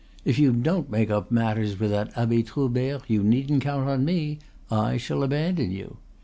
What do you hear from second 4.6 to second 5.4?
I shall